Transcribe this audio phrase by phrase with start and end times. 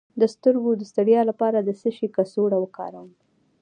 [0.21, 3.09] د سترګو د ستړیا لپاره د څه شي کڅوړه وکاروم؟